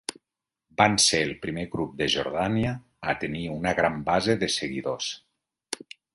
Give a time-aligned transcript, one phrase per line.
[0.81, 2.73] Van ser el primer grup de Jordània
[3.13, 5.13] a tenir una gran base de seguidors.